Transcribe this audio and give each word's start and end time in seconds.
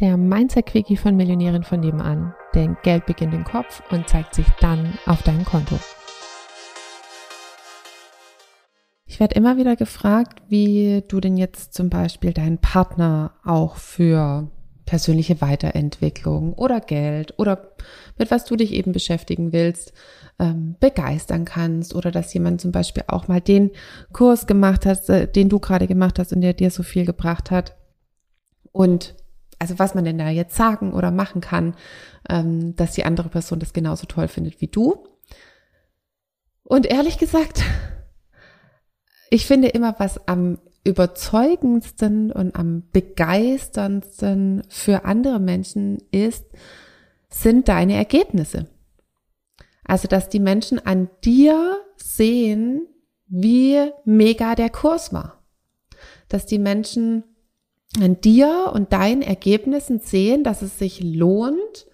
der 0.00 0.16
Mindset-Quickie 0.16 0.96
von 0.96 1.16
Millionären 1.16 1.64
von 1.64 1.80
nebenan. 1.80 2.34
Denn 2.54 2.76
Geld 2.82 3.06
beginnt 3.06 3.34
im 3.34 3.44
Kopf 3.44 3.82
und 3.90 4.08
zeigt 4.08 4.34
sich 4.34 4.46
dann 4.60 4.98
auf 5.06 5.22
deinem 5.22 5.44
Konto. 5.44 5.78
Ich 9.06 9.20
werde 9.20 9.34
immer 9.34 9.56
wieder 9.56 9.76
gefragt, 9.76 10.42
wie 10.48 11.02
du 11.08 11.20
denn 11.20 11.36
jetzt 11.36 11.72
zum 11.72 11.88
Beispiel 11.88 12.32
deinen 12.32 12.58
Partner 12.58 13.32
auch 13.44 13.76
für 13.76 14.50
persönliche 14.84 15.40
Weiterentwicklung 15.40 16.52
oder 16.52 16.80
Geld 16.80 17.34
oder 17.38 17.72
mit 18.18 18.30
was 18.30 18.44
du 18.44 18.56
dich 18.56 18.72
eben 18.72 18.92
beschäftigen 18.92 19.52
willst, 19.52 19.92
ähm, 20.38 20.76
begeistern 20.80 21.44
kannst 21.44 21.94
oder 21.94 22.10
dass 22.10 22.32
jemand 22.34 22.60
zum 22.60 22.72
Beispiel 22.72 23.04
auch 23.08 23.26
mal 23.26 23.40
den 23.40 23.70
Kurs 24.12 24.46
gemacht 24.46 24.86
hat, 24.86 25.08
äh, 25.08 25.26
den 25.26 25.48
du 25.48 25.58
gerade 25.58 25.86
gemacht 25.86 26.18
hast 26.18 26.32
und 26.32 26.40
der 26.42 26.52
dir 26.52 26.70
so 26.70 26.82
viel 26.82 27.04
gebracht 27.04 27.50
hat. 27.50 27.74
Und 28.70 29.14
also 29.58 29.78
was 29.78 29.94
man 29.94 30.04
denn 30.04 30.18
da 30.18 30.28
jetzt 30.28 30.56
sagen 30.56 30.92
oder 30.92 31.10
machen 31.10 31.40
kann, 31.40 31.74
ähm, 32.28 32.76
dass 32.76 32.92
die 32.92 33.04
andere 33.04 33.28
Person 33.28 33.58
das 33.58 33.72
genauso 33.72 34.06
toll 34.06 34.28
findet 34.28 34.60
wie 34.60 34.68
du. 34.68 35.06
Und 36.62 36.86
ehrlich 36.86 37.18
gesagt, 37.18 37.62
ich 39.30 39.46
finde 39.46 39.68
immer, 39.68 39.94
was 39.98 40.26
am 40.28 40.58
überzeugendsten 40.84 42.30
und 42.30 42.54
am 42.54 42.84
begeisterndsten 42.92 44.62
für 44.68 45.04
andere 45.04 45.40
Menschen 45.40 45.98
ist, 46.12 46.44
sind 47.28 47.68
deine 47.68 47.94
Ergebnisse. 47.94 48.68
Also, 49.84 50.08
dass 50.08 50.28
die 50.28 50.40
Menschen 50.40 50.84
an 50.84 51.08
dir 51.24 51.80
sehen, 51.96 52.86
wie 53.26 53.90
mega 54.04 54.54
der 54.54 54.70
Kurs 54.70 55.12
war. 55.12 55.44
Dass 56.28 56.46
die 56.46 56.58
Menschen 56.58 57.24
an 58.00 58.20
dir 58.20 58.70
und 58.74 58.92
deinen 58.92 59.22
Ergebnissen 59.22 60.00
sehen, 60.00 60.44
dass 60.44 60.62
es 60.62 60.78
sich 60.78 61.02
lohnt, 61.02 61.86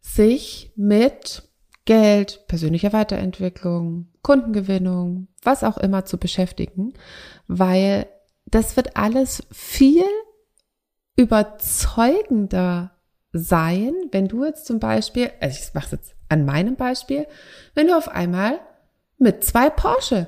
sich 0.00 0.72
mit 0.76 1.42
Geld, 1.84 2.44
persönlicher 2.48 2.92
Weiterentwicklung, 2.92 4.08
Kundengewinnung, 4.22 5.28
was 5.42 5.62
auch 5.62 5.78
immer 5.78 6.04
zu 6.04 6.18
beschäftigen, 6.18 6.94
weil 7.46 8.06
das 8.46 8.76
wird 8.76 8.96
alles 8.96 9.46
viel 9.52 10.04
überzeugender 11.16 12.92
sein, 13.32 13.94
wenn 14.12 14.28
du 14.28 14.44
jetzt 14.44 14.66
zum 14.66 14.80
Beispiel, 14.80 15.30
also 15.40 15.58
ich 15.60 15.74
mache 15.74 15.86
es 15.86 15.92
jetzt 15.92 16.14
an 16.28 16.44
meinem 16.44 16.76
Beispiel, 16.76 17.26
wenn 17.74 17.86
du 17.86 17.96
auf 17.96 18.08
einmal 18.08 18.58
mit 19.18 19.44
zwei 19.44 19.70
Porsche 19.70 20.26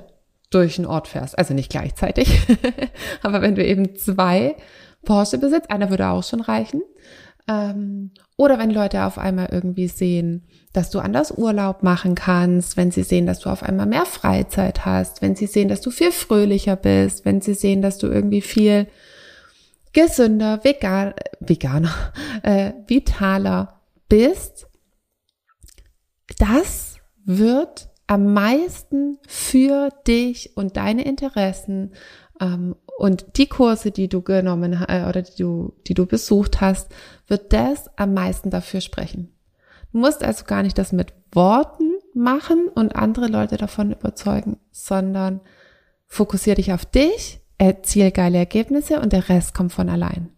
durch 0.49 0.77
den 0.77 0.85
Ort 0.85 1.07
fährst, 1.07 1.37
also 1.37 1.53
nicht 1.53 1.71
gleichzeitig, 1.71 2.41
aber 3.21 3.41
wenn 3.41 3.55
du 3.55 3.65
eben 3.65 3.95
zwei 3.95 4.55
Porsche 5.03 5.37
besitzt, 5.37 5.71
einer 5.71 5.89
würde 5.89 6.07
auch 6.09 6.23
schon 6.23 6.41
reichen, 6.41 6.81
ähm, 7.49 8.11
oder 8.37 8.59
wenn 8.59 8.69
Leute 8.69 9.03
auf 9.03 9.17
einmal 9.17 9.49
irgendwie 9.51 9.87
sehen, 9.87 10.45
dass 10.71 10.91
du 10.91 10.99
anders 10.99 11.35
Urlaub 11.35 11.81
machen 11.81 12.13
kannst, 12.13 12.77
wenn 12.77 12.91
sie 12.91 13.03
sehen, 13.03 13.25
dass 13.25 13.39
du 13.39 13.49
auf 13.49 13.63
einmal 13.63 13.87
mehr 13.87 14.05
Freizeit 14.05 14.85
hast, 14.85 15.21
wenn 15.21 15.35
sie 15.35 15.47
sehen, 15.47 15.67
dass 15.67 15.81
du 15.81 15.89
viel 15.89 16.11
fröhlicher 16.11 16.75
bist, 16.75 17.25
wenn 17.25 17.41
sie 17.41 17.55
sehen, 17.55 17.81
dass 17.81 17.97
du 17.97 18.07
irgendwie 18.07 18.41
viel 18.41 18.87
gesünder, 19.93 20.63
vegan, 20.63 21.15
veganer, 21.39 22.13
äh, 22.43 22.73
vitaler 22.87 23.81
bist, 24.07 24.67
das 26.37 26.97
wird 27.25 27.89
am 28.05 28.33
meisten 28.33 29.17
für 29.27 29.89
dich 30.07 30.55
und 30.55 30.77
deine 30.77 31.03
Interessen 31.03 31.93
ähm, 32.39 32.75
und 32.99 33.37
die 33.37 33.47
Kurse, 33.47 33.91
die 33.91 34.09
du 34.09 34.21
genommen 34.21 34.73
äh, 34.73 35.05
oder 35.07 35.21
die 35.21 35.41
du, 35.41 35.73
die 35.87 35.93
du 35.93 36.05
besucht 36.05 36.59
hast, 36.59 36.91
wird 37.27 37.53
das 37.53 37.89
am 37.97 38.13
meisten 38.13 38.49
dafür 38.49 38.81
sprechen. 38.81 39.33
Du 39.93 39.99
musst 39.99 40.21
also 40.21 40.43
gar 40.43 40.63
nicht 40.63 40.77
das 40.77 40.91
mit 40.91 41.13
Worten 41.31 41.93
machen 42.13 42.67
und 42.67 42.97
andere 42.97 43.27
Leute 43.27 43.55
davon 43.55 43.93
überzeugen, 43.93 44.57
sondern 44.71 45.39
fokussier 46.07 46.55
dich 46.55 46.73
auf 46.73 46.85
dich, 46.85 47.39
erziel 47.57 48.11
geile 48.11 48.37
Ergebnisse 48.37 48.99
und 48.99 49.13
der 49.13 49.29
Rest 49.29 49.53
kommt 49.53 49.71
von 49.71 49.87
allein. 49.87 50.29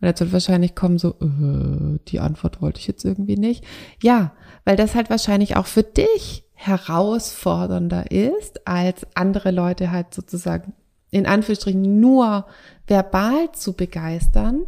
Und 0.00 0.06
jetzt 0.06 0.20
wird 0.20 0.32
wahrscheinlich 0.32 0.76
kommen 0.76 0.98
so, 0.98 1.16
äh, 1.20 1.98
die 2.06 2.20
Antwort 2.20 2.62
wollte 2.62 2.78
ich 2.78 2.86
jetzt 2.86 3.04
irgendwie 3.04 3.36
nicht. 3.36 3.64
Ja, 4.00 4.32
weil 4.64 4.76
das 4.76 4.94
halt 4.94 5.10
wahrscheinlich 5.10 5.56
auch 5.56 5.66
für 5.66 5.82
dich 5.82 6.44
herausfordernder 6.54 8.12
ist, 8.12 8.66
als 8.66 9.06
andere 9.14 9.50
Leute 9.50 9.90
halt 9.90 10.14
sozusagen 10.14 10.74
in 11.10 11.26
Anführungsstrichen 11.26 12.00
nur 12.00 12.46
verbal 12.86 13.52
zu 13.52 13.74
begeistern, 13.74 14.66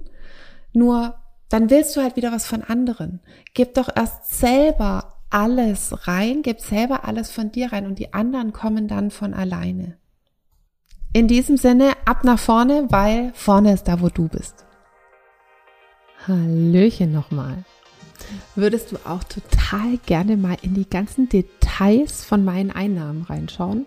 nur 0.73 1.15
dann 1.49 1.69
willst 1.71 1.97
du 1.97 2.03
halt 2.03 2.17
wieder 2.17 2.33
was 2.33 2.47
von 2.47 2.63
anderen. 2.63 3.21
Gib 3.55 3.75
doch 3.75 3.89
erst 3.95 4.39
selber 4.39 5.15
alles 5.31 6.07
rein, 6.07 6.43
gib 6.43 6.61
selber 6.61 7.05
alles 7.05 7.31
von 7.31 7.53
dir 7.53 7.73
rein 7.73 7.87
und 7.87 7.99
die 7.99 8.13
anderen 8.13 8.53
kommen 8.53 8.89
dann 8.89 9.11
von 9.11 9.35
alleine. 9.35 9.97
In 11.13 11.27
diesem 11.27 11.57
Sinne, 11.57 11.93
ab 12.05 12.23
nach 12.25 12.39
vorne, 12.39 12.87
weil 12.89 13.33
vorne 13.35 13.73
ist 13.73 13.89
da, 13.89 14.01
wo 14.01 14.09
du 14.09 14.29
bist. 14.29 14.65
Hallöchen 16.27 17.13
nochmal. 17.13 17.65
Würdest 18.55 18.93
du 18.93 18.97
auch 19.05 19.25
total 19.25 19.97
gerne 20.07 20.37
mal 20.37 20.57
in 20.63 20.75
die 20.75 20.89
ganzen 20.89 21.29
Details 21.29 22.25
von 22.25 22.45
meinen 22.45 22.71
Einnahmen 22.71 23.23
reinschauen? 23.23 23.87